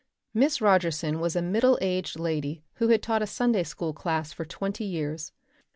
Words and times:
Miss 0.33 0.61
Rogerson 0.61 1.19
was 1.19 1.35
a 1.35 1.43
middle 1.43 1.77
aged 1.79 2.17
lady 2.19 2.63
who 2.77 2.87
had 2.87 3.03
taught 3.03 3.21
a 3.21 3.27
Sunday 3.27 3.61
school 3.61 3.93
class 3.93 4.33
for 4.33 4.45
twenty 4.45 4.83
years. 4.83 5.31